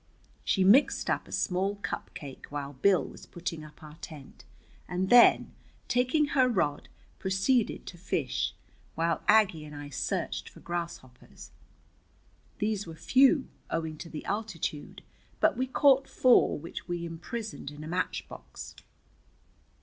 [0.43, 4.45] She mixed up a small cup cake while Bill was putting up our tent,
[4.87, 5.53] and then,
[5.87, 6.89] taking her rod,
[7.19, 8.55] proceeded to fish,
[8.95, 11.51] while Aggie and I searched for grasshoppers.
[12.57, 15.03] These were few, owing to the altitude,
[15.39, 18.75] but we caught four, which we imprisoned in a match box.